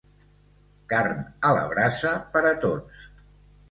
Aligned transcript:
Carn 0.93 1.21
a 1.51 1.53
la 1.59 1.69
brasa 1.77 2.17
per 2.35 2.47
a 2.57 2.59
tots 2.69 3.09